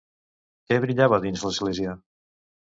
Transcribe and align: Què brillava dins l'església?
Què 0.69 0.77
brillava 0.87 1.21
dins 1.27 1.45
l'església? 1.49 1.97